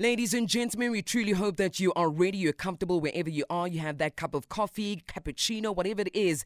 [0.00, 3.66] Ladies and gentlemen, we truly hope that you are ready, you're comfortable wherever you are,
[3.66, 6.44] you have that cup of coffee, cappuccino, whatever it is.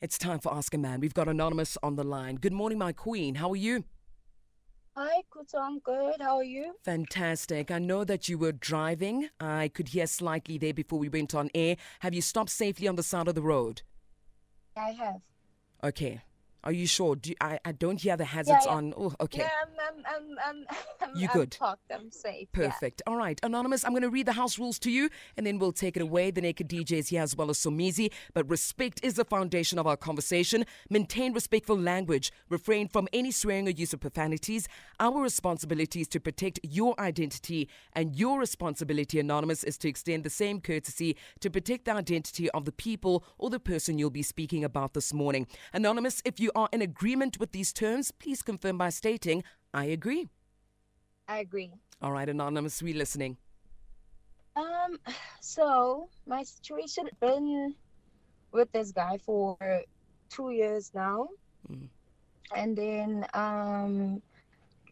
[0.00, 0.98] It's time for Ask a Man.
[0.98, 2.34] We've got Anonymous on the line.
[2.34, 3.36] Good morning, my queen.
[3.36, 3.84] How are you?
[4.96, 5.60] Hi, Kuto.
[5.60, 6.20] I'm good.
[6.20, 6.74] How are you?
[6.84, 7.70] Fantastic.
[7.70, 9.28] I know that you were driving.
[9.38, 11.76] I could hear slightly there before we went on air.
[12.00, 13.82] Have you stopped safely on the side of the road?
[14.76, 15.20] I have.
[15.84, 16.20] Okay.
[16.64, 17.16] Are you sure?
[17.16, 18.72] Do you, I, I don't hear the hazards yeah.
[18.72, 18.94] on.
[18.96, 19.40] Oh, okay.
[19.40, 20.66] Yeah, I'm, I'm, I'm,
[21.00, 21.56] I'm, You I'm good?
[21.58, 21.90] parked.
[21.92, 22.48] I'm safe.
[22.56, 22.68] yeah.
[22.70, 23.02] Perfect.
[23.06, 25.72] All right, Anonymous, I'm going to read the house rules to you and then we'll
[25.72, 26.30] take it away.
[26.30, 28.10] The Naked DJ is here as well as Somizi.
[28.34, 30.64] But respect is the foundation of our conversation.
[30.90, 32.32] Maintain respectful language.
[32.48, 34.68] Refrain from any swearing or use of profanities.
[35.00, 40.30] Our responsibility is to protect your identity, and your responsibility, Anonymous, is to extend the
[40.30, 44.64] same courtesy to protect the identity of the people or the person you'll be speaking
[44.64, 45.46] about this morning.
[45.72, 49.42] Anonymous, if you are in agreement with these terms, please confirm by stating,
[49.74, 50.28] I agree.
[51.28, 51.70] I agree.
[52.00, 53.36] All right, Anonymous, we listening.
[54.56, 54.98] Um,
[55.40, 57.74] so my situation been
[58.52, 59.56] with this guy for
[60.30, 61.28] two years now,
[61.70, 61.88] Mm.
[62.56, 64.22] and then um,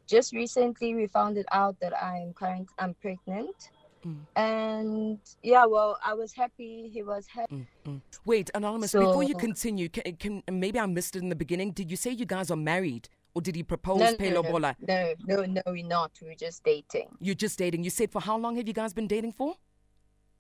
[0.07, 3.71] just recently we found it out that I'm current, I'm pregnant,
[4.05, 4.17] Mm.
[4.37, 6.91] and yeah, well, I was happy.
[6.93, 7.55] He was happy.
[7.55, 8.01] Mm, mm.
[8.25, 11.73] Wait, Anonymous, before you continue, can, can maybe I missed it in the beginning.
[11.73, 13.09] Did you say you guys are married?
[13.35, 14.77] Or did he propose No, no, Pelo no, Bola?
[14.81, 16.13] no, no, no, we're not.
[16.23, 17.09] We're just dating.
[17.21, 17.85] You're just dating.
[17.85, 19.55] You said for how long have you guys been dating for?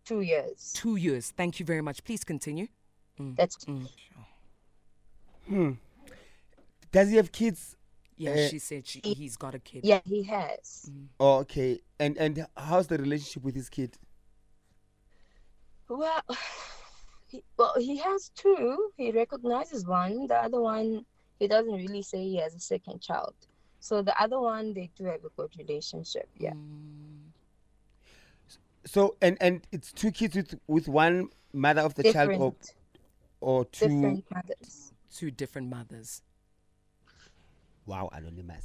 [0.07, 0.73] Two years.
[0.75, 1.33] Two years.
[1.37, 2.03] Thank you very much.
[2.05, 2.69] Please continue.
[3.21, 3.87] Mm, That's mm.
[5.47, 5.73] Hmm.
[6.91, 7.76] Does he have kids?
[8.17, 9.83] Yeah, Uh, she said she, he's got a kid.
[9.85, 10.91] yeah, he has.
[11.21, 11.81] Oh, okay.
[11.99, 13.97] And and how's the relationship with his kid?
[15.89, 16.23] Well,
[17.29, 18.91] he, well, he has two.
[18.97, 20.27] He recognizes one.
[20.29, 21.05] The other one,
[21.39, 23.35] he doesn't really say he has a second child.
[23.81, 26.29] So the other one, they do have a good relationship.
[26.39, 26.53] Yeah.
[26.55, 27.31] Mm,
[28.87, 32.55] So and and it's two kids with with one mother of the child or
[33.41, 33.87] or two.
[33.89, 34.93] different mothers.
[35.15, 36.23] two different mothers.
[37.87, 38.65] Wow, anonymous.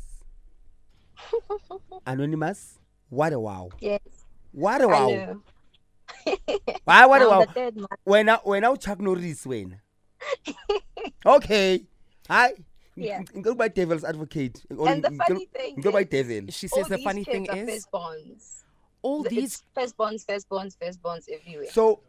[2.05, 2.79] anonymous.
[3.09, 3.69] What a wow.
[3.79, 3.99] Yes,
[4.51, 5.09] What a wow.
[5.09, 5.41] know.
[6.85, 7.45] Why what a I'm wow.
[7.45, 7.97] the third mother.
[8.03, 9.79] When I when I Chuck Norris when.
[11.25, 11.83] Okay.
[12.27, 12.53] Hi.
[12.95, 13.21] Yeah.
[13.41, 14.63] Go by devil's advocate.
[14.75, 16.41] Or And the go- funny thing Go by is- devil.
[16.51, 18.63] She says the these funny kids thing are is, bonds.
[19.01, 19.63] all Th- these.
[19.73, 21.67] first bonds, first bonds everywhere.
[21.71, 22.01] So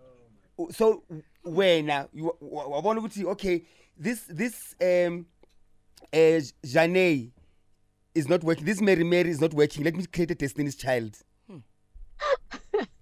[0.70, 1.02] so
[1.42, 3.64] when uh, you I want to see okay
[3.96, 5.26] this this um
[6.12, 7.30] uh Janae
[8.14, 8.64] is not working.
[8.64, 9.84] This Mary Mary is not working.
[9.84, 11.16] Let me create a Destiny's Child.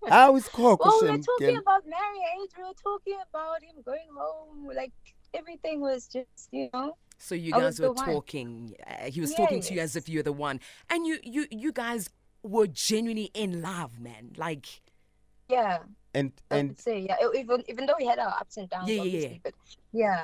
[0.09, 0.88] How is Coco?
[0.88, 2.50] Well, we were talking about marriage.
[2.56, 4.69] We were talking about him going home.
[4.75, 4.93] Like
[5.34, 6.97] everything was just, you know.
[7.19, 8.75] So you guys were talking.
[8.87, 10.59] Uh, he was talking to you as if you were the one,
[10.89, 12.09] and you you you guys
[12.43, 14.33] were genuinely in love, man.
[14.37, 14.66] Like
[15.49, 15.81] Yeah.
[16.15, 17.16] and I and would say, yeah.
[17.37, 19.37] Even even though we had our ups and downs, Yeah, yeah, yeah.
[19.44, 19.55] but
[19.93, 20.22] yeah.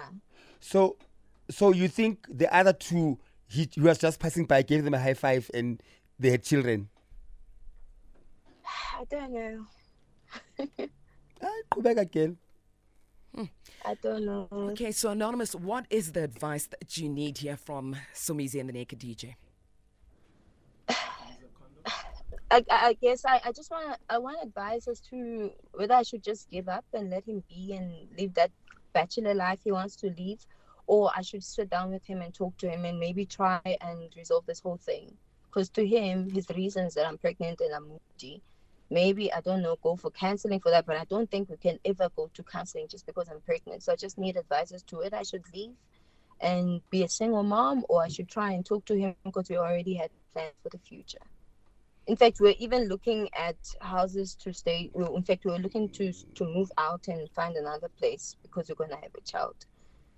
[0.59, 0.97] so
[1.51, 3.19] so you think the other two
[3.49, 5.81] he, he was just passing by, gave them a high five, and
[6.19, 6.89] they had children.
[8.99, 9.67] I don't know.
[11.43, 12.39] Ah, go back again.
[13.85, 14.49] I don't know.
[14.51, 18.73] okay, so anonymous, what is the advice that you need here from Somizi and the
[18.73, 19.35] Naked DJ?
[20.89, 20.97] I,
[22.51, 26.03] I I guess I, I just want to I want advice as to whether I
[26.03, 28.51] should just give up and let him be and live that
[28.95, 30.45] bachelor life he wants to live,
[30.87, 34.13] or I should sit down with him and talk to him and maybe try and
[34.17, 35.17] resolve this whole thing.
[35.45, 38.43] Because to him, his reasons that I'm pregnant and I'm moody,
[38.91, 41.79] maybe I don't know go for counseling for that, but I don't think we can
[41.85, 43.83] ever go to counseling just because I'm pregnant.
[43.83, 45.15] So I just need advice as to it.
[45.15, 45.75] I should leave
[46.41, 49.57] and be a single mom or I should try and talk to him because we
[49.57, 51.19] already had plans for the future.
[52.07, 54.91] In fact, we're even looking at houses to stay.
[54.95, 59.01] In fact, we're looking to to move out and find another place because we're gonna
[59.03, 59.57] have a child.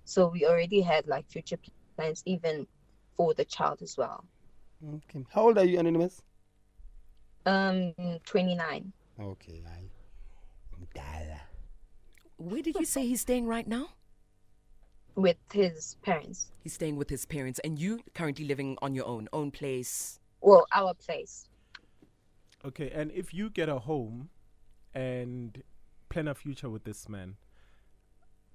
[0.09, 1.57] So we already had like future
[1.95, 2.65] plans even
[3.15, 4.25] for the child as well.
[4.83, 5.23] Okay.
[5.29, 6.23] How old are you, anonymous?
[7.45, 7.93] Um,
[8.25, 8.91] 29.
[9.21, 9.61] Okay.
[9.67, 9.83] I,
[10.81, 11.39] mdala.
[12.37, 13.89] Where did you say he's staying right now?
[15.15, 16.51] with his parents.
[16.63, 20.19] He's staying with his parents, and you currently living on your own, own place.
[20.41, 21.49] Well, our place.
[22.63, 24.29] Okay, and if you get a home
[24.93, 25.61] and
[26.07, 27.35] plan a future with this man,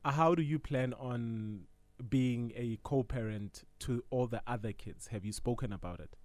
[0.05, 1.63] how do you plan on
[2.09, 5.09] being a co-parent to all the other kids?
[5.09, 6.17] Have you spoken about it?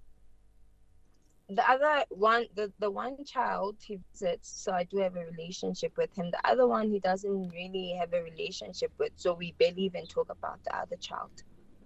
[1.51, 5.97] The other one, the, the one child he visits, so I do have a relationship
[5.97, 6.29] with him.
[6.29, 10.29] The other one he doesn't really have a relationship with, so we barely even talk
[10.29, 11.31] about the other child.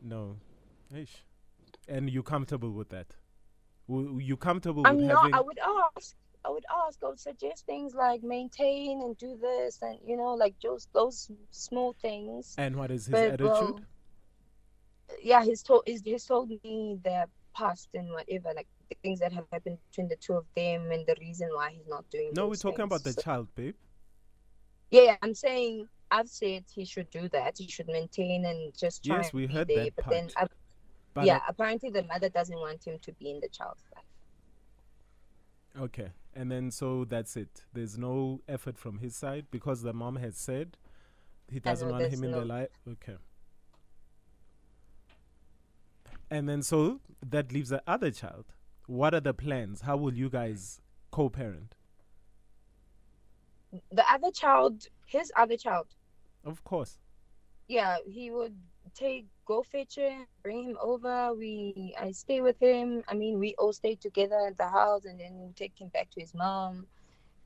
[0.01, 0.35] No.
[0.93, 1.15] Eish.
[1.87, 3.15] And you comfortable with that?
[3.87, 5.17] You comfortable with I'm not.
[5.17, 5.33] having?
[5.33, 5.59] I would
[5.95, 6.15] ask.
[6.45, 10.33] I would ask, I would suggest things like maintain and do this, and you know,
[10.33, 12.55] like just those small things.
[12.57, 13.45] And what is his But, attitude?
[13.47, 13.79] well,
[15.21, 17.25] yeah, he's told he's, he's told me their
[17.55, 21.05] past and whatever, like the things that have happened between the two of them and
[21.05, 22.31] the reason why he's not doing.
[22.35, 23.13] no, we're talking about the.
[23.13, 23.75] So- child, babe.
[24.91, 27.57] yeah, I'm saying I've said he should do that.
[27.57, 29.17] He should maintain and just try.
[29.17, 30.51] Yes, we heard there, that But then, part.
[30.51, 30.55] I,
[31.13, 34.03] But yeah, uh, apparently the mother doesn't want him to be in the child's life.
[35.85, 36.09] Okay.
[36.35, 37.65] And then so that's it.
[37.73, 40.77] There's no effort from his side because the mom has said
[41.51, 42.69] he doesn't want him in the no- life.
[42.89, 43.17] Okay.
[46.31, 48.45] And then so that leaves the other child.
[48.87, 49.81] What are the plans?
[49.81, 50.81] How will you guys
[51.11, 51.75] co-parent?
[53.91, 55.87] The other child, his other child,
[56.43, 56.97] Of course.
[57.67, 58.55] yeah, he would
[58.95, 61.33] take go fetch him, bring him over.
[61.33, 63.03] We I stay with him.
[63.07, 66.09] I mean, we all stay together at the house, and then we take him back
[66.11, 66.87] to his mom,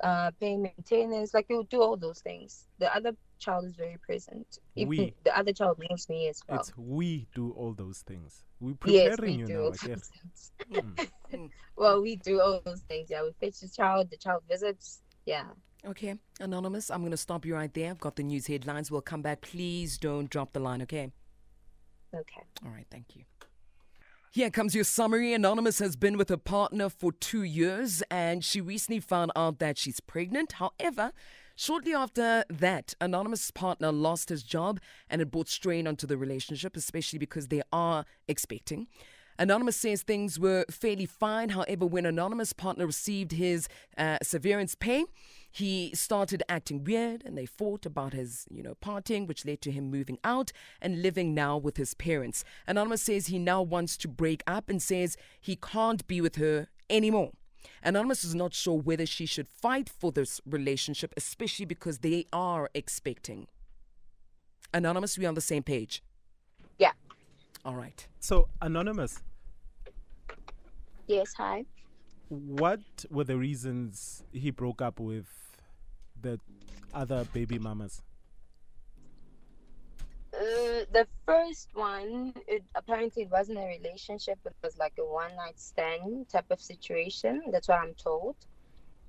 [0.04, 1.34] uh, pay maintenance.
[1.34, 2.66] Like we would do all those things.
[2.80, 4.60] The other child is very present.
[4.76, 5.14] Even We.
[5.24, 6.60] the other child knows me as well.
[6.60, 8.44] It's we do all those things.
[8.60, 9.54] We're yes, preparing we you do.
[9.54, 9.60] now.
[9.62, 10.10] all I guess.
[10.10, 11.02] those things.
[11.32, 11.50] Mm.
[11.76, 13.10] well, we do all those things.
[13.10, 14.10] Yeah, we fetch the child.
[14.10, 15.02] The child visits.
[15.26, 15.46] Yeah.
[15.86, 17.92] Okay, Anonymous, I'm going to stop you right there.
[17.92, 18.90] I've got the news headlines.
[18.92, 19.42] We'll come back.
[19.42, 21.12] Please don't drop the line, okay?
[22.14, 22.42] Okay.
[22.66, 23.24] All right, thank you.
[24.32, 25.34] Here comes your summary.
[25.34, 29.78] Anonymous has been with her partner for two years and she recently found out that
[29.78, 30.54] she's pregnant.
[30.54, 31.12] However,
[31.56, 36.78] shortly after that, Anonymous' partner lost his job and it brought strain onto the relationship,
[36.78, 38.88] especially because they are expecting.
[39.40, 41.50] Anonymous says things were fairly fine.
[41.50, 43.68] However, when Anonymous' partner received his
[43.98, 45.06] uh, severance pay,
[45.52, 49.72] he started acting weird and they fought about his, you know, parting, which led to
[49.72, 50.52] him moving out
[50.82, 52.44] and living now with his parents.
[52.68, 56.68] Anonymous says he now wants to break up and says he can't be with her
[56.90, 57.32] anymore.
[57.84, 62.70] Anonymous is not sure whether she should fight for this relationship, especially because they are
[62.74, 63.48] expecting.
[64.74, 66.02] Anonymous, we on the same page?
[67.68, 67.72] Yeah.
[67.72, 68.08] All right.
[68.20, 69.24] So anonymous,
[71.08, 71.34] Yes.
[71.38, 71.66] Hi.
[72.30, 72.80] what
[73.10, 75.28] were the reasons he broke up with
[76.22, 76.40] the
[76.94, 78.02] other baby mamas?
[80.34, 84.38] Uh, the first one, it, apparently it wasn't a relationship.
[84.46, 87.44] It was like a one night stand type of situation.
[87.52, 88.36] That's what I'm told.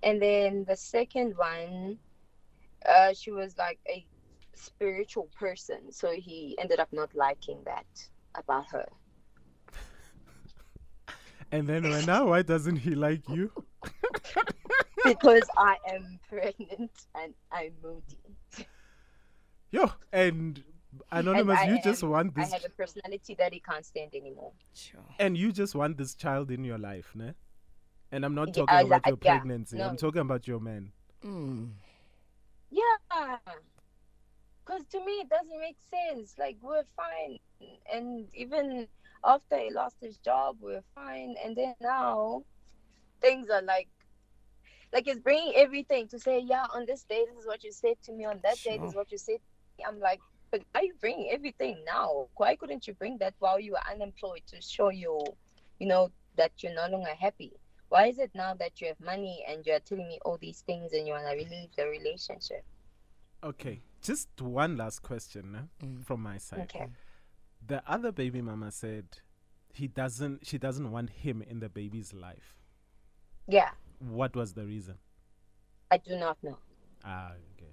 [0.02, 1.98] And then the second one,
[2.88, 4.06] uh, she was like a
[4.54, 7.86] spiritual person, so he ended up not liking that
[8.38, 8.86] about her.
[11.50, 13.50] And then right now, why doesn't he like you?
[15.04, 18.66] because I am pregnant and I'm moody.
[19.70, 20.62] Yo, and
[21.10, 24.14] anonymous, I you am- just want I this, have a personality that he can't stand
[24.14, 24.52] anymore.
[24.74, 25.00] Sure.
[25.18, 27.32] and you just want this child in your life, ne?
[28.12, 29.82] And I'm not talking I about li- your yeah, pregnancy.
[29.82, 30.92] I'm talking about your man.
[31.24, 31.70] Mm.
[32.70, 33.36] Yeah.
[34.68, 36.34] Because to me, it doesn't make sense.
[36.38, 37.38] Like, we're fine.
[37.90, 38.86] And even
[39.24, 41.36] after he lost his job, we're fine.
[41.42, 42.42] And then now,
[43.22, 43.88] things are like,
[44.92, 47.94] like he's bringing everything to say, yeah, on this day, this is what you said
[48.04, 48.26] to me.
[48.26, 49.38] On that day, this is what you said.
[49.38, 50.20] to me." I'm like,
[50.50, 52.28] but why are you bringing everything now?
[52.36, 55.18] Why couldn't you bring that while you were unemployed to show you,
[55.78, 57.52] you know, that you're no longer happy?
[57.88, 60.92] Why is it now that you have money and you're telling me all these things
[60.92, 62.64] and you want to relieve the relationship?
[63.42, 66.04] Okay, just one last question ne, Mm.
[66.04, 66.60] from my side.
[66.74, 66.86] Okay.
[67.66, 69.06] The other baby mama said
[69.72, 70.46] he doesn't.
[70.46, 72.54] She doesn't want him in the baby's life.
[73.46, 74.98] Yeah, What was the reason?
[75.90, 76.58] I do not know.
[77.04, 77.72] Ah, okay.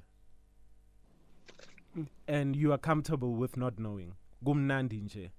[2.27, 4.15] And you are comfortable with not knowing.
[4.43, 5.31] Gumnandi nje.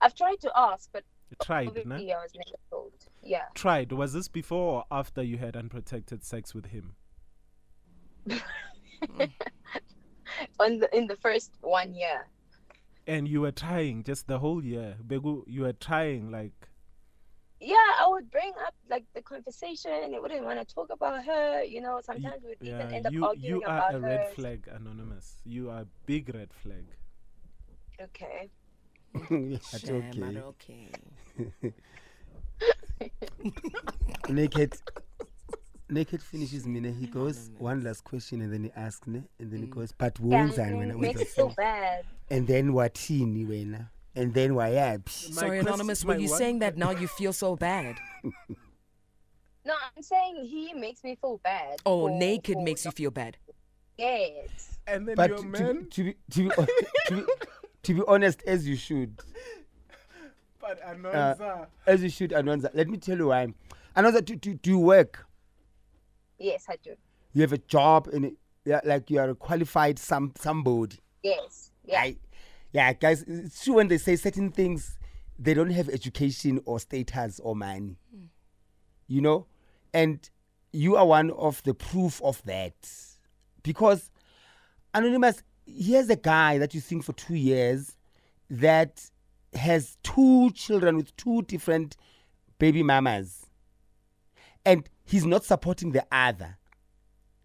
[0.00, 1.04] I've tried to ask, but
[1.42, 1.80] tried, ne?
[1.80, 2.92] obviously I was never told.
[3.22, 3.44] Yeah.
[3.54, 3.92] Tried.
[3.92, 6.96] Was this before or after you had unprotected sex with him?
[10.60, 12.26] On the in the first one year.
[13.06, 14.96] And you were trying just the whole year.
[15.04, 16.68] Begu, you were trying like
[17.60, 21.24] Yeah, I would bring up like the conversation and it wouldn't want to talk about
[21.24, 21.62] her.
[21.62, 24.00] You know, y- sometimes we'd even yeah, end up you arguing you are about a
[24.00, 24.06] her.
[24.06, 25.40] red flag, anonymous.
[25.44, 26.86] You are a big red flag.
[28.00, 28.50] Okay.
[29.70, 30.42] That's Shame, okay.
[30.42, 30.90] okay.
[34.28, 34.76] Naked.
[35.92, 36.80] Naked finishes me.
[36.80, 39.22] ne, He goes one last question and then he asks, ne?
[39.38, 41.48] and then he goes, but Yeah, wounds and when then I it makes it so
[41.50, 42.04] bad.
[42.30, 46.76] and then wathini wena and then wayaphi Sorry, Anonymous, my were you one saying that
[46.78, 47.96] now you feel so bad?
[49.64, 51.78] No, I'm saying he makes me feel bad.
[51.86, 53.36] Oh, for- naked for makes you feel bad.
[53.96, 54.80] Yes.
[54.88, 55.86] And then but your to, man.
[55.92, 56.50] to, be, to, be,
[57.06, 57.24] to, be,
[57.84, 59.20] to be honest as you should
[60.60, 61.66] But uh, Anonza.
[61.86, 62.70] as you should Anwanza.
[62.74, 63.54] let me tell you why
[63.96, 65.26] Anwanza, do, do, do work
[66.42, 66.96] Yes, I do.
[67.32, 68.36] You have a job and
[68.84, 70.98] like you are a qualified some somebody.
[71.22, 71.70] Yes.
[71.84, 72.00] Yeah.
[72.00, 72.16] I,
[72.72, 74.98] yeah, guys, it's true when they say certain things,
[75.38, 77.96] they don't have education or status or money.
[78.14, 78.24] Hmm.
[79.06, 79.46] You know?
[79.94, 80.28] And
[80.72, 82.74] you are one of the proof of that.
[83.62, 84.10] Because,
[84.94, 87.96] Anonymous, here's a guy that you think for two years
[88.50, 89.10] that
[89.54, 91.96] has two children with two different
[92.58, 93.46] baby mamas.
[94.64, 96.58] And he's not supporting the other.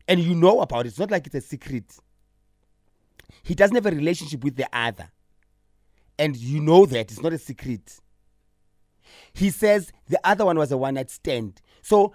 [0.07, 0.89] And you know about it.
[0.89, 1.99] It's not like it's a secret
[3.43, 5.09] he doesn't have a relationship with the other.
[6.19, 7.99] And you know that it's not a secret.
[9.33, 11.61] He says the other one was a one night stand.
[11.81, 12.13] So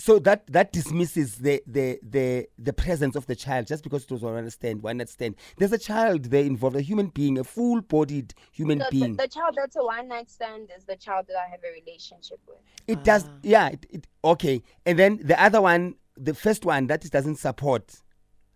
[0.00, 4.10] so that that dismisses the the the the presence of the child just because it
[4.10, 5.34] was one night stand, one night stand.
[5.58, 9.16] There's a child there involved, a human being, a full bodied human The, the, being.
[9.16, 12.38] the child that's a one night stand is the child that I have a relationship
[12.48, 12.56] with.
[12.86, 13.38] it does ah.
[13.42, 14.62] yeah, it, it, okay.
[14.86, 17.84] And then the other one, the first one that it doesn't support.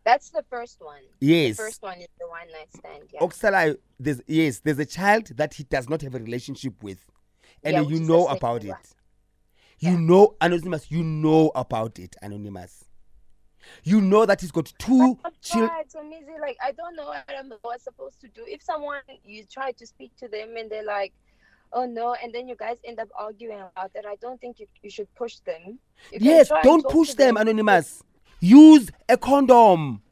[0.05, 1.03] That's the first one.
[1.21, 1.57] Yes.
[1.57, 3.05] The first one is the one night stand.
[3.13, 3.21] Yeah.
[3.21, 7.05] Oksala, there's yes, there's a child that he does not have a relationship with,
[7.63, 8.69] and Yeah, you which is the know about it.
[8.69, 8.79] one.
[9.81, 9.99] You Yeah.
[9.99, 10.91] know, anonymous.
[10.91, 12.85] You know about it, anonymous.
[13.83, 15.71] You know that he's got two children.
[15.71, 15.83] why?
[15.89, 16.39] So easy.
[16.41, 18.45] Like I don't know what I'm what's supposed to do.
[18.47, 21.13] If someone you try to speak to them and they're like,
[21.73, 24.67] "Oh no," and then you guys end up arguing about it, I don't think you,
[24.83, 25.79] you should push them.
[26.13, 28.03] You Yes, don't push to them, anonymous.
[28.41, 30.03] Use a condom.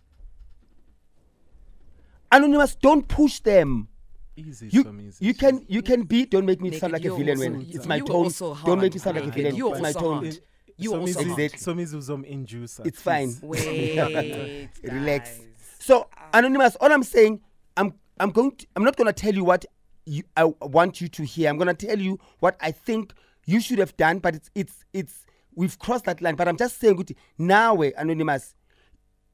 [2.31, 3.89] Anonymous, don't push them.
[4.37, 5.25] Easy, You some easy.
[5.25, 6.25] you can you can be.
[6.25, 8.11] Don't make me Naked, sound like a you're villain when it's my tone.
[8.17, 9.55] also Don't make me sound like a villain.
[9.55, 10.25] you're It's my tone.
[10.25, 10.39] hard.
[10.79, 11.39] You also Is hard.
[11.39, 11.61] it?
[11.61, 12.87] Some is some inducer.
[12.87, 13.35] It's fine.
[13.43, 15.39] Wait, Relax.
[15.79, 16.31] So ah.
[16.35, 17.41] anonymous, all I'm saying,
[17.77, 19.67] I'm I'm going to I'm not gonna tell you what
[20.07, 21.51] you I want you to hear.
[21.51, 23.13] I'm gonna tell you what I think
[23.47, 26.37] you should have done, but it's it's it's we've crossed that line.
[26.37, 27.05] But I'm just saying
[27.37, 28.55] now anonymous,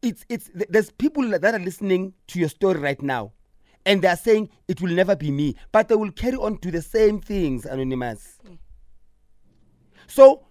[0.03, 3.33] it's it's there's people that are listening to your story right now.
[3.89, 6.83] And they're saying it will never be me, but they will carry on to the
[6.83, 8.39] same things, anonymous.
[10.07, 10.45] So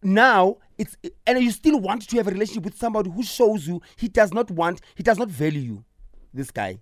[0.00, 3.82] now it's and you still want to have a relationship with somebody who shows you
[3.96, 5.84] he does not want he does not value you
[6.32, 6.78] this guy.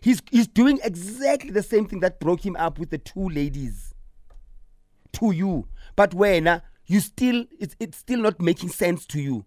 [0.00, 3.94] He's he's doing exactly the same thing that broke him up with the two ladies.
[5.12, 5.68] To you.
[5.94, 9.44] But when uh, you still it's, it's still not making sense to you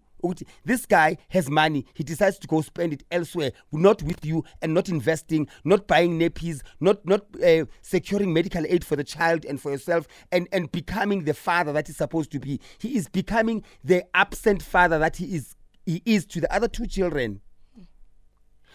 [0.64, 4.72] this guy has money he decides to go spend it elsewhere not with you and
[4.72, 9.60] not investing not buying nappies not not uh, securing medical aid for the child and
[9.60, 12.60] for yourself and and becoming the father that he's supposed to be.
[12.78, 16.86] He is becoming the absent father that he is he is to the other two
[16.86, 17.40] children.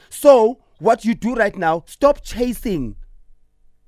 [0.09, 2.95] So what you do right now stop chasing.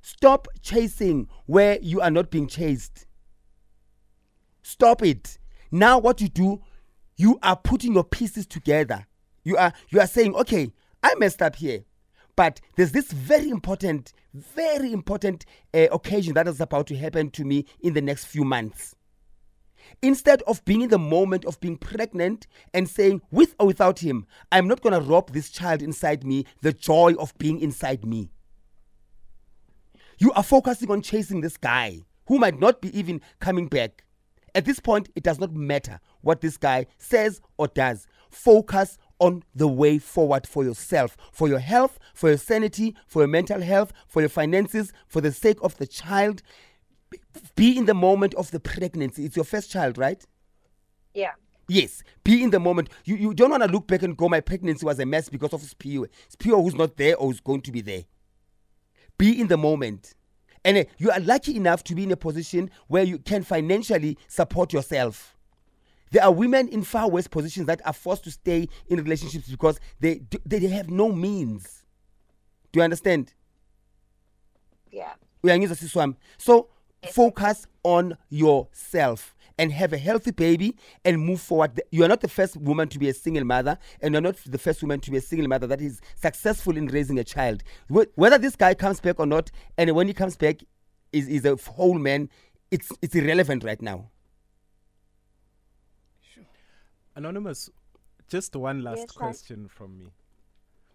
[0.01, 3.06] Stop chasing where you are not being chased.
[4.63, 5.38] Stop it.
[5.72, 6.62] Now what you do
[7.20, 9.06] you are putting your pieces together.
[9.44, 10.72] You are you are saying okay
[11.04, 11.84] i messed up here.
[12.36, 17.44] But there's this very important very important uh, occasion that is about to happen to
[17.44, 18.96] me in the next few months.
[20.02, 24.26] Instead of being in the moment of being pregnant and saying with or without him
[24.52, 28.32] i'm not going to rob this child inside me the joy of being inside me.
[30.20, 34.06] You are focusing on chasing this guy who might not be even coming back.
[34.56, 38.08] At this point, it does not matter what this guy says or does.
[38.29, 43.27] Focus on the way forward for yourself, for your health, for your sanity, for your
[43.27, 46.41] mental health, for your finances, for the sake of the child.
[47.56, 49.25] Be- in the moment of the pregnancy.
[49.25, 50.24] It's your first child, right?
[51.13, 51.32] Yeah.
[51.68, 52.89] Yes, be in the moment.
[53.06, 55.53] You, you don't want to look back and go, my pregnancy was a mess because
[55.53, 56.08] of Spio.
[56.36, 58.06] Spio who's not there or who's going to be there.
[59.18, 60.15] Be in the moment.
[60.66, 64.18] And uh, you are lucky enough to be in a position where you can financially
[64.28, 65.36] support yourself.
[66.12, 69.80] There are women in far worse positions that are forced to stay in relationships because
[70.00, 71.84] they, they have no means.
[72.72, 73.34] Do you understand?
[74.92, 75.13] Yeah.
[75.44, 76.68] uyangizwa sisi wami so
[77.12, 80.74] focus on yourself and have a healthy baby
[81.04, 81.80] and move forward.
[81.92, 84.58] You are not the first woman to be a single mother and you're not the
[84.58, 87.62] first woman to be a single mother that is successful in raising a child.
[87.89, 90.62] Whether this guy comes back or not and when he comes back
[91.12, 92.30] is, is a whole man
[92.72, 94.10] it's it's irrelevant right now.
[97.16, 97.70] Anonymous,
[98.30, 100.06] just one last Yes, I- question from me.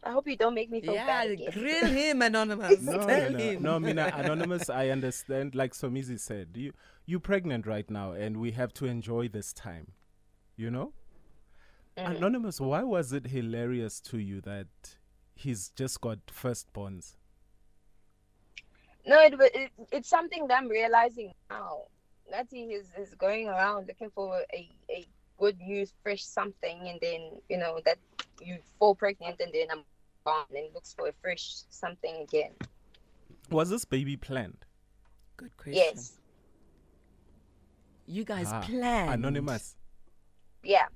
[0.04, 1.52] I hope you don't make me feel Yeah, bad again.
[1.52, 2.80] grill him, Anonymous.
[2.80, 3.58] No, no, Tell no, him.
[3.58, 5.54] no, Mina, Anonymous, I understand.
[5.54, 6.72] Like Somizi said, you
[7.06, 9.92] you pregnant right now, and we have to enjoy this time.
[10.56, 10.92] You know,
[11.96, 12.16] Mm-hmm.
[12.16, 14.68] Anonymous, why was it hilarious to you that
[15.34, 17.16] he's just got firstborns?
[19.06, 21.84] No, it, wa- it it's something that I'm realizing now.
[22.30, 25.06] That he is, is going around looking for a, a
[25.38, 27.98] good news, fresh something, and then you know that
[28.40, 29.84] you fall pregnant, and then I'm
[30.24, 32.52] gone and looks for a fresh something again.
[33.50, 34.64] Was this baby planned?
[35.36, 35.74] Good question.
[35.74, 36.12] Yes,
[38.06, 39.10] You guys Ah, planned.
[39.14, 39.76] Anonymous.
[40.62, 40.86] yeah,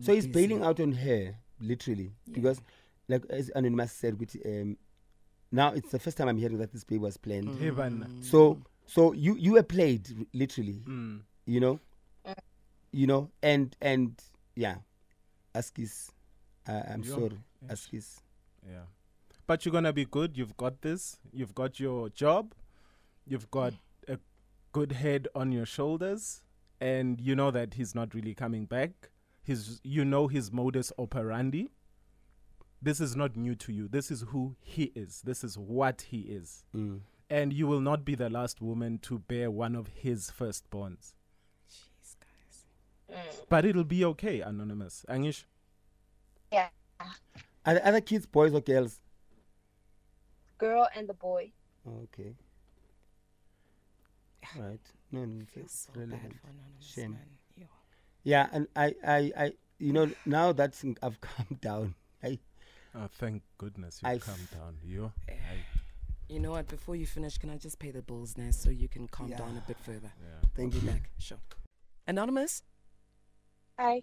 [0.00, 2.60] So he's bailing out on her, literally, because,
[3.08, 4.76] like as Anonymous said, with um,
[5.52, 7.56] now it's the first time I'm hearing that this baby was planned.
[7.60, 8.18] Hey, man.
[8.22, 11.20] So, so you you were played, literally, Mm.
[11.46, 11.78] you know,
[12.90, 14.20] you know, and and
[14.56, 14.76] yeah,
[15.54, 16.10] Askis,
[16.68, 17.88] uh, I'm sorry, yes.
[17.88, 18.20] Askis.
[18.66, 18.84] Yeah.
[19.46, 20.36] But you're gonna be good.
[20.36, 21.18] You've got this.
[21.32, 22.54] You've got your job.
[23.26, 23.74] You've got
[24.08, 24.18] a
[24.72, 26.42] good head on your shoulders,
[26.80, 29.10] and you know that he's not really coming back.
[29.42, 31.70] His, you know, his modus operandi.
[32.80, 33.88] This is not new to you.
[33.88, 35.22] This is who he is.
[35.22, 36.64] This is what he is.
[36.74, 37.00] Mm.
[37.30, 41.14] And you will not be the last woman to bear one of his firstborns.
[43.12, 43.34] Jeez, guys.
[43.36, 45.04] mm, But it'll be okay, Anonymous.
[45.08, 45.44] Angish?
[46.52, 46.68] yeah.
[47.64, 49.00] Are the other kids boys or girls?
[50.58, 51.52] Girl and the boy.
[51.86, 52.34] Okay.
[54.58, 54.80] Right.
[55.10, 56.34] No, no, Feel it's so bad relevant.
[56.40, 56.48] for
[56.84, 57.12] Shame.
[57.12, 57.68] man.
[58.24, 62.38] Yeah, and I, I, I, you know, now that I've calmed down, I,
[62.94, 64.76] Oh, thank goodness you've come f- down.
[64.84, 65.12] You?
[65.28, 65.32] I,
[66.28, 66.68] You know what?
[66.68, 69.56] Before you finish, can I just pay the bills now so you can calm down
[69.56, 70.12] a bit further?
[70.20, 70.48] yeah.
[70.54, 70.88] thank We'll you.
[70.88, 71.10] be back.
[71.18, 71.38] Sure.
[72.06, 72.62] Anonymous?
[73.78, 74.02] Hi.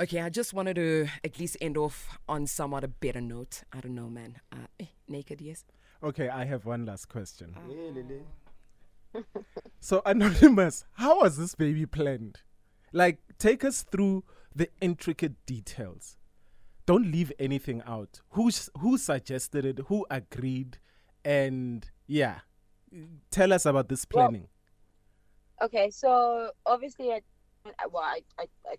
[0.00, 3.62] Okay, I just wanted to at least end off on somewhat a better note.
[3.72, 4.40] I don't know, man.
[4.52, 5.64] Uh, eh, naked, yes?
[6.02, 7.54] Okay, I have one last question.
[7.68, 9.24] Yeah, Lele.
[9.80, 12.40] So, Anonymous, how was this baby planned?
[12.92, 16.16] Like, take us through the intricate details.
[16.86, 18.20] Don't leave anything out.
[18.30, 19.78] Who who suggested it?
[19.86, 20.78] Who agreed?
[21.24, 22.40] And yeah,
[23.30, 24.48] tell us about this Well, planning.
[25.62, 27.22] Okay, so obviously, I, I-
[27.90, 28.76] well, I, I, I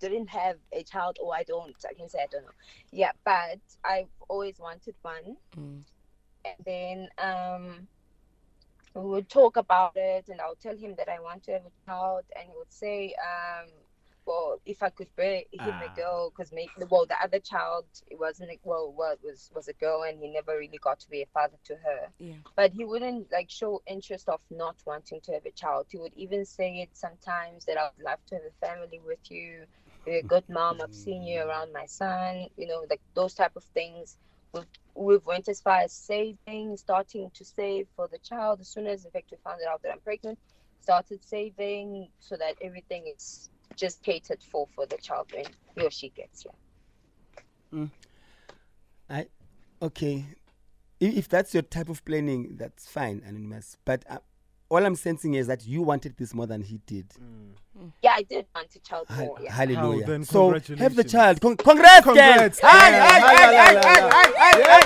[0.00, 1.74] didn't have a child, or I don't.
[1.88, 2.50] I can say I don't know.
[2.90, 5.84] Yeah, but I've always wanted one, Mm.
[6.44, 7.88] and then um,
[8.94, 11.86] we would talk about it, and I'll tell him that I want to have a
[11.86, 13.68] child, and he would say, um,
[14.30, 15.84] well, if I could bear him Ah.
[15.84, 19.50] a girl, because maybe well, the other child it wasn't a, well, well, it was
[19.54, 22.36] was a girl, and he never really got to be a father to her Yeah.
[22.56, 25.86] but he wouldn't like show interest of not wanting to have a child.
[25.90, 29.30] He would even say it sometimes that I would love to have a family with
[29.30, 29.66] you.
[30.06, 30.80] You're a good mom.
[30.82, 32.48] I've seen you around my son.
[32.56, 34.18] You know, like those type of things.
[34.54, 38.60] We've, we've went as far as saving, starting to save for the child.
[38.60, 40.38] As soon as in fact we found out that I'm pregnant,
[40.80, 45.90] started saving so that everything is just catered for for the child when he or
[45.90, 46.52] she gets here.
[47.74, 47.90] Mm.
[49.08, 49.26] I,
[49.80, 50.26] okay.
[51.00, 53.78] If, if that's your type of planning, that's fine, Anonymous.
[53.84, 54.18] But uh,
[54.68, 57.08] all I'm sensing is that you wanted this more than he did.
[57.10, 57.54] Mm.
[57.82, 57.92] Mm.
[58.02, 59.38] Yeah, I did want a child Hal- more.
[59.42, 59.52] Yeah.
[59.52, 60.06] Hallelujah.
[60.06, 61.12] then so have the congratulations.
[61.12, 61.40] child.
[61.40, 62.14] Con- congrats, girl.
[62.14, 62.60] Congrats.
[62.62, 64.80] Aye, Yeah, aye,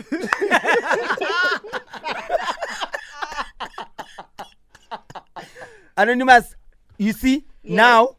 [5.96, 6.54] Anonymous,
[6.98, 8.16] you see, now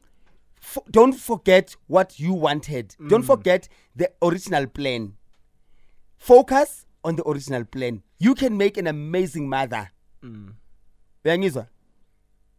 [0.61, 2.95] f- don't forget what you wanted.
[3.07, 5.13] Don't forget the original plan.
[6.17, 8.01] Focus on the original plan.
[8.17, 9.91] You can make an amazing mother.
[11.25, 11.67] Uyangizwa?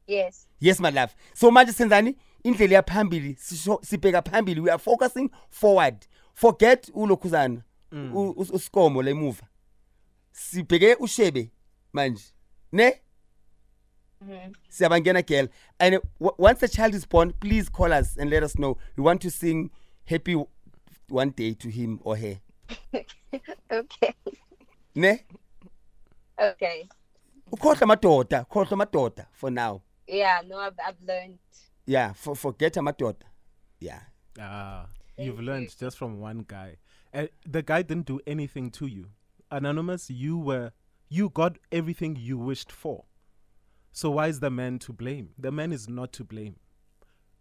[0.07, 0.46] Yes.
[0.61, 3.37] yes my love so manje senzani indlela yaphambili
[3.83, 8.35] sibheka phambili we are focusing forward forget ulokhuzana mm.
[8.37, 9.46] usikomo lemuva
[10.33, 11.50] sibheke ushebe
[11.92, 12.22] manje
[12.72, 13.00] ne.
[14.68, 18.59] Siyabangena girl and w- once the child is born please call us and let us
[18.59, 19.70] know we want to sing
[20.04, 20.35] happy
[21.09, 22.37] one day to him or her
[23.70, 24.14] Okay.
[24.94, 25.24] ne
[26.38, 26.88] Okay.
[27.52, 31.38] ukhohlwa amadoda khohlwa amadoda for now Yeah, no, I've, I've learned.
[31.87, 33.26] yeah for, forget amadoda
[33.81, 34.00] yeah
[34.40, 36.76] Ah, you've Thank learned just from one guy.
[37.12, 39.07] And the guy didn't do anything to you.
[39.50, 40.70] Anonymous, you were
[41.09, 43.04] you got everything you wished for.
[43.98, 45.30] So why is the man to blame?
[45.37, 46.54] The man is not to blame.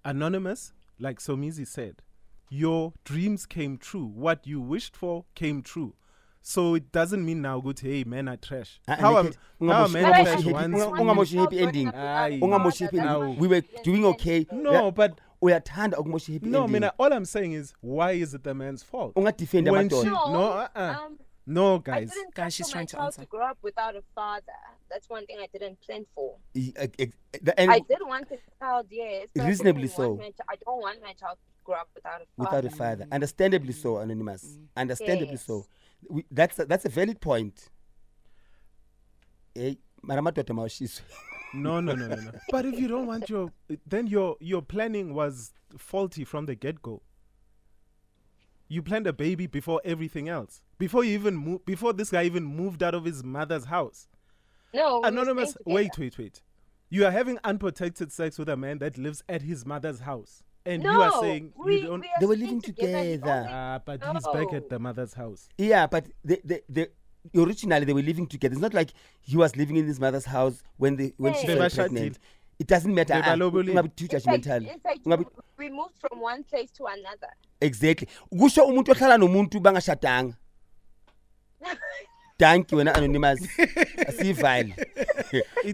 [0.04, 2.02] Anonymous, like Somizi said,
[2.50, 4.08] your dreams came true.
[4.08, 5.94] What you wished for came true.
[6.42, 8.80] So it doesn't mean now good hey men are trash.
[8.88, 9.38] Ah, How, naked.
[9.62, 11.88] am, how a Ungamoshi- man ungamoshi trash happy- once unga- ungamoshi happy ending.
[11.92, 16.94] Ungamoshi happy ending we were doing okay No, but uyathanda ukumosha happy no, ending mina
[16.98, 19.14] all I'm saying is why is it the man's fault?
[19.14, 20.96] ungadefend when she amadoda No, no uh-uh.
[21.06, 22.10] Um, No, I guys.
[22.12, 23.22] didn't Guys, plan she's for trying my to child answer.
[23.22, 24.52] to grow up without a father.
[24.90, 26.36] That's one thing I didn't plan for.
[26.54, 29.30] E- e- e- the- and I did want a child, yes.
[29.34, 30.16] but Reasonably didn't so.
[30.18, 32.58] my chi- I don't want my child to grow up without a father.
[32.58, 33.04] without a father.
[33.06, 33.14] Mm-hmm.
[33.14, 34.04] Understandably so, mm-hmm.
[34.04, 34.44] anonymous.
[34.44, 34.64] Mm-hmm.
[34.76, 35.66] Understandably so.
[36.10, 37.70] We, that's a, that's a valid point.
[39.56, 41.02] Eh, hey, mara madoda mawashiswe.
[41.54, 42.32] No, no, no, no, no.
[42.52, 43.52] But if you don't want your,
[43.88, 47.02] then your your planning was faulty from the get go.
[48.68, 50.62] You planned a baby before everything else.
[50.78, 54.08] Before you even move, before this guy even moved out of his mother's house.
[54.74, 56.42] No, Anonymous, wait, wait, wait.
[56.90, 60.84] You are having unprotected sex with a man that lives at his mother's house, and
[60.84, 62.02] no, you are saying we, you don't.
[62.02, 63.02] we They were living together.
[63.04, 63.32] Together.
[63.32, 65.48] only- Ah, but he's back at the mother's house.
[65.58, 66.88] Yeah, but they, they, they,
[67.36, 68.54] originally they were living together.
[68.54, 71.48] It's not like he was living in his mother's house when they when she Hey.
[71.48, 71.76] fell Bebashadile.
[71.76, 72.20] pregnant.
[72.60, 73.14] It doesn't matter.
[73.14, 73.70] Beba ah, lobole.
[73.72, 74.62] ungabi too In fact, judgmental.
[74.74, 75.26] in fact, Ungabi-
[75.58, 77.30] we moved from one place to another.
[77.62, 78.08] Exactly.
[78.34, 80.34] Kusho umuntu ohlala nomuntu bangashadanga.
[82.40, 83.40] Thank you wena anonymous.
[84.10, 84.74] Asivale.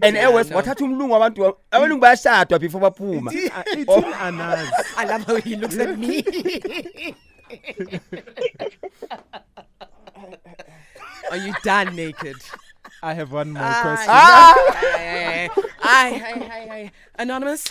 [0.02, 0.56] And ewes no.
[0.56, 3.30] wathatha umlungu abantu abelungu bayashadwa before baphuma.
[3.52, 3.98] Ah, It's Oh.
[3.98, 4.68] in Anas.
[4.96, 6.24] I love how he looks at me.
[11.30, 12.36] Are you done naked?
[13.02, 14.10] I have one more Ah, question.
[15.82, 16.63] Aye.
[17.24, 17.64] Anonymous,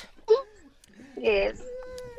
[1.15, 1.61] Yes.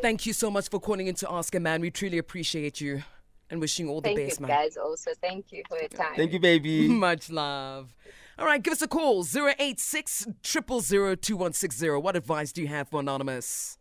[0.00, 1.80] thank you so much for calling in to ask a man.
[1.80, 3.02] We truly appreciate you
[3.50, 4.56] and wishing all the Thank best, you, man.
[4.56, 4.76] guys.
[4.76, 6.14] Also, thank you for your time.
[6.14, 6.86] Thank you baby.
[7.08, 7.92] Much love.
[8.38, 11.88] All right, give us a call 086 000 2160.
[11.90, 13.78] What advice do you have for Anonymous?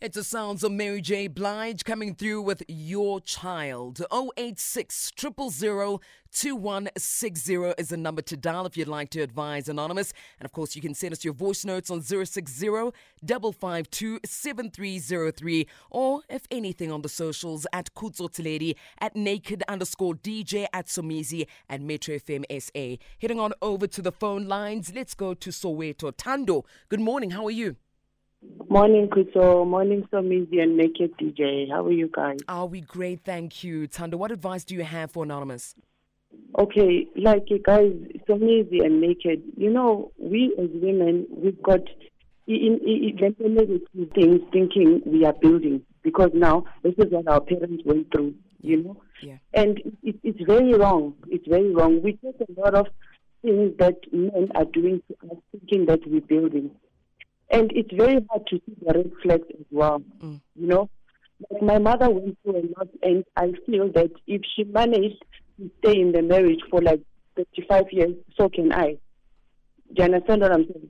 [0.00, 1.28] It's the sounds of Mary J.
[1.28, 4.04] Blige coming through with Your Child.
[4.36, 10.12] 086 000 2160 is the number to dial if you'd like to advise Anonymous.
[10.38, 12.66] And of course, you can send us your voice notes on 060
[13.24, 20.86] 552 7303 or, if anything, on the socials at Kutsotiledi, at naked underscore DJ, at
[20.86, 23.02] Somizi, and Metro FM SA.
[23.22, 26.12] Heading on over to the phone lines, let's go to Soweto.
[26.14, 27.30] Tando, good morning.
[27.30, 27.76] How are you?
[28.68, 29.66] Morning, Kuso.
[29.66, 31.70] Morning, Somizi and Naked DJ.
[31.70, 32.38] How are you guys?
[32.48, 33.20] Are we great?
[33.24, 33.86] Thank you.
[33.86, 35.74] Tando, what advice do you have for Anonymous?
[36.58, 37.92] Okay, like you guys,
[38.28, 41.80] Somizi and Naked, you know, we as women, we've got
[42.46, 47.40] in, in, in negative things thinking we are building because now this is what our
[47.40, 48.96] parents went through, you know?
[49.22, 49.36] Yeah.
[49.52, 51.14] And it, it's very wrong.
[51.28, 52.02] It's very wrong.
[52.02, 52.86] We take a lot of
[53.42, 56.70] things that men are doing to us thinking that we're building.
[57.50, 60.02] And it's very hard to see the red flags as well.
[60.22, 60.40] Mm.
[60.56, 60.90] You know,
[61.50, 65.24] like my mother went through a lot, and I feel that if she managed
[65.58, 67.00] to stay in the marriage for like
[67.36, 68.96] 35 years, so can I.
[69.92, 70.88] Do you understand what I'm saying?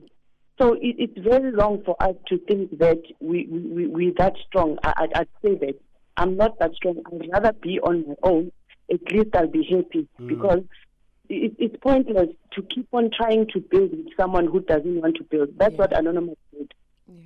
[0.59, 4.33] So it, it's very wrong for us to think that we, we, we, we're that
[4.47, 4.77] strong.
[4.83, 5.75] I, I, I'd say that
[6.17, 7.01] I'm not that strong.
[7.05, 8.51] I'd rather be on my own.
[8.91, 10.61] At least I'll be happy because
[11.29, 15.23] it, it's pointless to keep on trying to build with someone who doesn't want to
[15.23, 15.49] build.
[15.57, 15.77] That's Yeah.
[15.79, 16.73] what Anonymous did.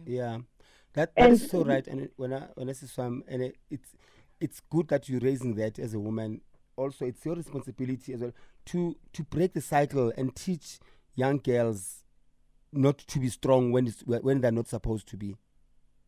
[0.06, 0.40] Yeah,
[0.94, 1.86] that And- that's so right.
[1.88, 3.96] And when I when I see some, and it, it's
[4.40, 6.42] it's good that you're raising that as a woman.
[6.76, 8.32] Also, it's your responsibility as well
[8.68, 10.80] to to break the cycle and teach
[11.16, 12.04] young girls
[12.72, 15.36] not to be strong when it's when they're not supposed to be.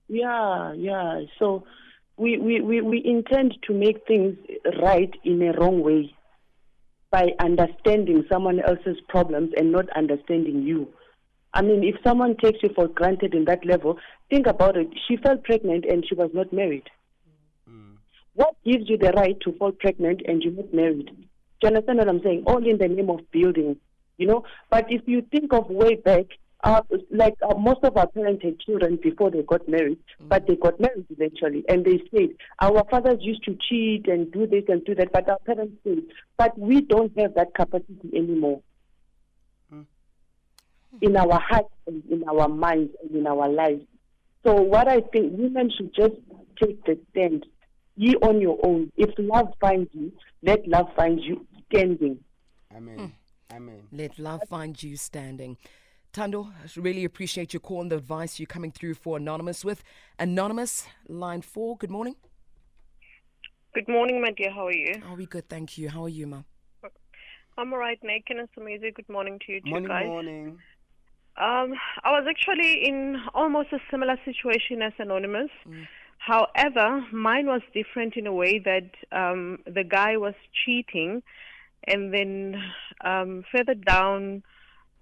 [0.08, 1.22] Yeah, yeah.
[1.40, 1.64] So
[2.18, 4.38] we, we, we, we intend to make things
[4.82, 6.14] right in a wrong way
[7.12, 10.88] by understanding someone else's problems and not understanding you.
[11.54, 14.88] I mean, if someone takes you for granted in that level, think about it.
[15.08, 16.90] She fell pregnant and she was not married.
[17.70, 17.98] Mm.
[18.34, 21.08] What gives you the right to fall pregnant and you're not married?
[21.08, 22.46] Do you understand what I'm saying?
[22.48, 23.76] All in the name of building,
[24.18, 24.46] you know.
[24.70, 26.26] But if you think of way back,
[26.64, 30.56] uh, like uh, most of our parents had children before they got married, but they
[30.56, 32.30] got married eventually, and they said
[32.62, 36.00] our fathers used to cheat and do this and do that, but our parents said,
[36.38, 38.62] but we don't have that capacity anymore.
[41.02, 43.84] In our hearts and in our minds and in our lives.
[44.46, 46.16] So what I think women should just
[46.62, 47.46] take the stand.
[47.96, 48.92] Ye on your own.
[48.98, 50.12] If love finds you,
[50.44, 52.20] let love find you standing.
[52.76, 53.14] Amen.
[53.54, 53.84] Amen.
[53.92, 55.58] Let love find you standing.
[56.14, 59.82] Tando, I really appreciate your call and the advice you're coming through for Anonymous with.
[60.20, 62.16] Anonymous, line four, good morning.
[63.74, 64.52] Good morning, my dear.
[64.52, 65.02] How are you?
[65.08, 65.48] Are we good?
[65.48, 65.88] Thank you.
[65.88, 66.42] How are you, ma?
[67.58, 68.94] I'm alright, Naked and Somizi.
[68.94, 70.06] Good morning to you too, Morning, guys.
[70.06, 70.58] morning.
[71.38, 75.50] Um, I was actually in almost a similar situation as Anonymous.
[76.18, 80.34] However, mine was different in a way that um, the guy was
[80.66, 81.24] cheating,
[81.88, 82.62] and then
[83.06, 84.44] um, further down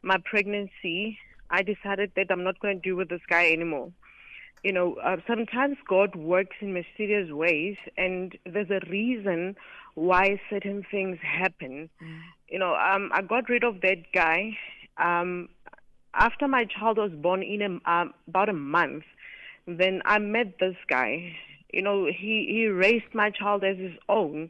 [0.02, 1.18] my pregnancy,
[1.50, 3.92] I decided that I'm not going to deal with this guy anymore.
[4.64, 9.56] you know, uh, sometimes God works in mysterious ways, and there's a reason
[9.96, 11.90] why certain things happen.
[12.50, 14.58] You know, um, I got rid of that guy
[14.98, 15.50] um,
[16.14, 19.04] after my child was born in a, um, about a month.
[19.68, 21.36] Then I met this guy.
[21.72, 24.50] You know, he he raised my child as his own.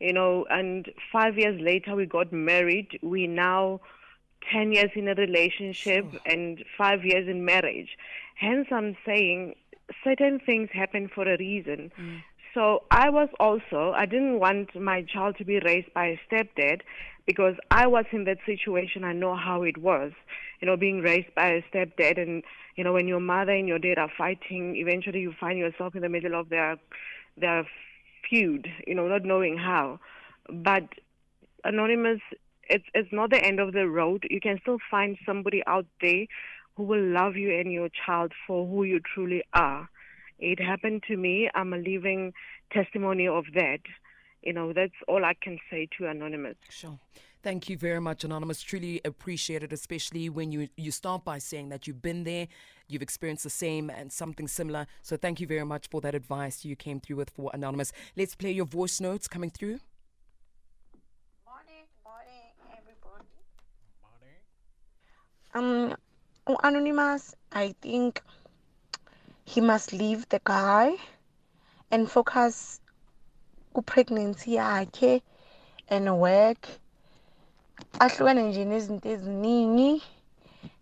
[0.00, 2.98] You know, and five years later we got married.
[3.02, 3.80] We now
[4.52, 7.96] 10 years in a relationship and five years in marriage.
[8.34, 9.54] Hence, I'm saying
[10.04, 11.90] certain things happen for a reason.
[11.98, 12.22] Mm.
[12.54, 16.80] So I was also, I didn't want my child to be raised by a stepdad
[17.26, 19.04] because I was in that situation.
[19.04, 20.12] I know how it was,
[20.60, 22.20] you know, being raised by a stepdad.
[22.20, 22.42] And,
[22.76, 26.02] you know, when your mother and your dad are fighting, eventually you find yourself in
[26.02, 26.78] the middle of their,
[27.36, 27.66] their
[28.28, 29.98] feud, you know, not knowing how.
[30.48, 30.84] But
[31.64, 32.20] Anonymous,
[32.68, 34.24] it's it's not the end of the road.
[34.30, 36.26] You can still find somebody out there
[36.76, 39.88] who will love you and your child for who you truly are.
[40.38, 41.48] It happened to me.
[41.54, 42.32] I'm a living
[42.72, 43.80] testimony of that.
[44.42, 46.56] You know, that's all I can say to Anonymous.
[46.68, 46.98] Sure.
[47.42, 48.60] Thank you very much, Anonymous.
[48.60, 52.48] Truly appreciate it, especially when you, you start by saying that you've been there,
[52.88, 54.86] you've experienced the same and something similar.
[55.02, 57.92] So thank you very much for that advice you came through with for Anonymous.
[58.16, 59.78] Let's play your voice notes coming through.
[65.54, 65.94] Um,
[66.46, 68.22] oh, Anonymous, I think
[69.44, 70.96] he must leave the guy
[71.90, 72.80] and focus
[73.74, 75.22] on pregnancy yakhe
[75.88, 76.68] and work.
[78.00, 80.02] Ahlukane nje nezinto eziningi.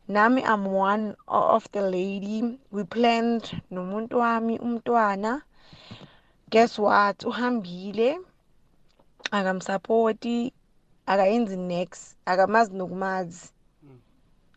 [0.09, 2.59] Nami I'm one o- of the lady.
[2.71, 5.43] We planned nomuntu wami umntwana.
[6.51, 7.19] Guess what?
[7.25, 8.19] Uhambile.
[9.33, 10.53] akamsapoti
[11.07, 13.51] akayenzi next akamazi nokumazi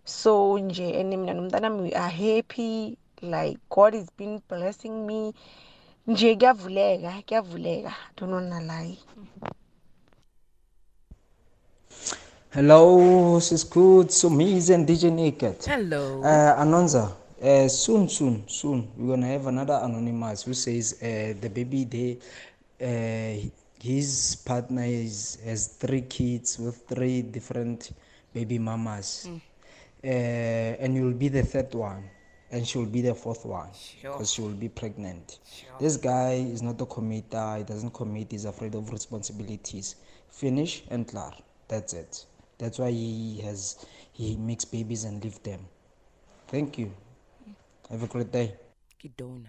[0.08, 2.98] so nje and mina nomntanami we are happy.
[3.22, 5.34] Like god has been blessing me.
[6.08, 7.93] Nje kuyavuleka kuyavuleka.
[8.15, 8.96] Don't wanna
[12.58, 15.63] Hello, sis good, Sumiz and DJ Naked.
[15.65, 16.22] Hello.
[16.22, 17.12] Uh, Anonza,
[17.43, 22.17] uh, soon, soon, soon, we're gonna have another anonymous who says uh, the baby they,
[22.82, 23.48] uh,
[23.80, 27.91] his partner is, has three kids with three different
[28.34, 29.38] baby mamas, uh,
[30.08, 32.02] Eh, and you'll be the third one,
[32.50, 33.67] and she'll be the fourth one
[34.02, 35.39] because she will be pregnant.
[35.82, 37.58] This guy is not a committer.
[37.58, 38.32] He doesn't commit.
[38.32, 39.98] He's afraid of responsibilities.
[40.30, 41.32] Finish and clear.
[41.67, 42.26] That's it.
[42.58, 45.60] That's why he has he makes babies and leave them.
[46.48, 46.93] Thank you.
[47.89, 48.56] Have a great day.
[49.04, 49.48] Kidona.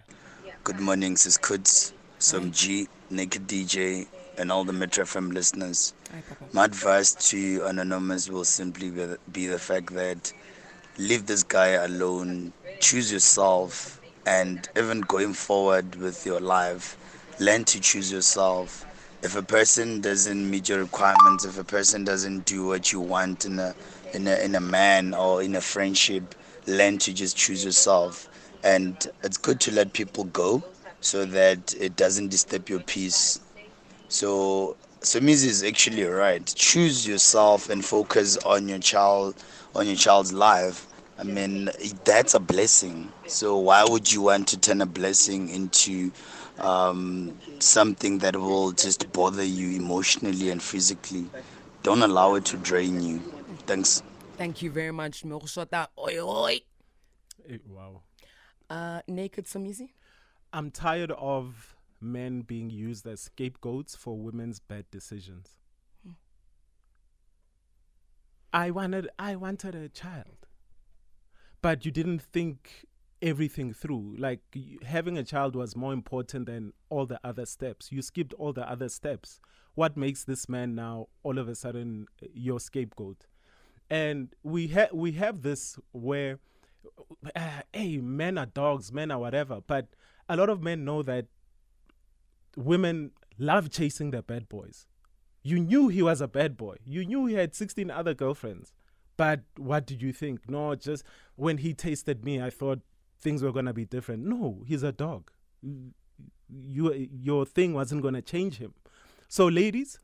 [0.65, 5.95] Good morning, Sis Kuds, some G, Naked DJ, and all the Metro FM listeners.
[6.53, 10.33] My advice to you, Anonymous will simply be the, be the fact that
[10.99, 16.97] leave this guy alone, choose yourself, and even going forward with your life,
[17.41, 18.87] learn to choose yourself.
[19.23, 23.45] If a person doesn't meet your requirements, if a person doesn't do what you want
[23.45, 23.75] in a
[24.13, 26.35] in a in a man or in a friendship,
[26.67, 28.29] learn to just choose yourself.
[28.63, 30.63] And it's good to let people go
[31.01, 33.41] so that it doesn't disturb your peace
[34.09, 36.45] so Somizi is actually right.
[36.57, 39.37] Choose yourself and focus on your child,
[39.79, 40.87] on your child's life.
[41.19, 41.71] I mean,
[42.05, 43.13] that's a blessing.
[43.27, 46.13] So why would you want to turn a blessing into
[46.59, 51.27] um, something that will just bother you emotionally and physically?
[51.83, 53.19] Don't allow it to drain you.
[53.67, 54.03] Thanks.
[54.37, 55.89] Thank you very much, Moshota.
[55.99, 56.61] Oi, oi.
[57.69, 58.03] Wow.
[58.69, 59.91] Uh, naked Somizi?
[60.53, 65.58] I'm tired of men being used as scapegoats for women's bad decisions.
[68.59, 70.49] I wanted I wanted a child.
[71.63, 72.87] But you didn't think
[73.23, 74.17] everything through.
[74.19, 74.41] Like
[74.85, 77.93] having a child was more important than all the other steps.
[77.93, 79.39] You skipped all the other steps.
[79.77, 83.29] What makes this man now all of a sudden uh, your scapegoat?
[83.89, 86.41] And we ha- we have this where
[87.37, 89.87] uh, hey, men are dogs, men are whatever, but
[90.29, 91.27] a lot of men know that
[92.57, 94.88] women love chasing their bad boys.
[95.49, 96.77] You knew he was a bad boy.
[96.85, 98.75] You knew he had 16 other girlfriends.
[99.17, 100.49] But what did you think?
[100.49, 101.05] No, just
[101.37, 102.81] when he tasted me, I thought
[103.19, 104.27] things were going to be different.
[104.27, 105.31] No, he's a dog.
[106.51, 108.75] You, your thing wasn't going to change him.
[109.29, 109.99] So, ladies,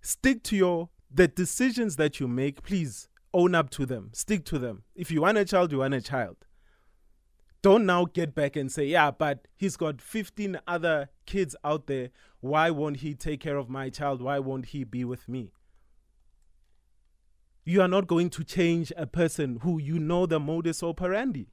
[0.00, 2.64] stick to your the decisions that you make.
[2.64, 4.10] Please own up to them.
[4.12, 4.82] Stick to them.
[4.96, 6.36] If you want a child, you want a child
[7.64, 12.10] don't now get back and say, yeah, but he's got 15 other kids out there.
[12.40, 14.20] Why won't he take care of my child?
[14.20, 15.50] Why won't he be with me?
[17.64, 21.46] You are not going to change a person who you know the modus operandi.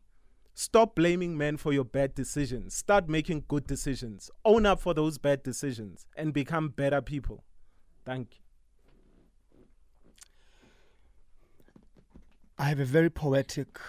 [0.53, 2.75] Stop blaming men for your bad decisions.
[2.75, 4.29] Start making good decisions.
[4.43, 7.45] Own up for those bad decisions and become better people.
[8.03, 8.43] Thank you.
[12.59, 13.79] I have a very poetic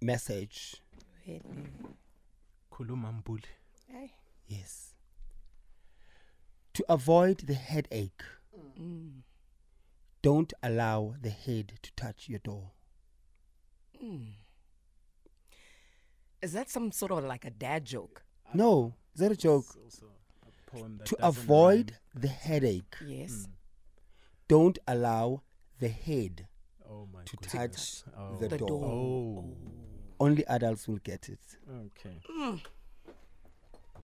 [0.00, 0.76] message.
[2.72, 3.44] Khuluma Mbuli.
[4.46, 4.94] Yes.
[6.74, 8.22] To avoid the headache,
[10.22, 12.70] don't allow the head to touch your door.
[14.00, 14.22] Hmm.
[16.40, 18.22] Is that some sort of like a dad joke?
[18.54, 19.66] No, is that a joke?
[20.72, 22.22] A To avoid rhyme.
[22.22, 23.44] the headache, Yes.
[23.46, 23.52] Hmm.
[24.46, 25.42] don't allow
[25.80, 26.46] the head
[26.88, 28.04] oh my to goodness.
[28.04, 28.36] touch Oh.
[28.38, 28.68] the, The door.
[28.68, 28.84] door.
[28.84, 29.44] Oh.
[29.44, 29.56] oh.
[30.20, 31.38] Only adults will get it.
[31.70, 32.20] Okay.
[32.30, 32.60] Mm.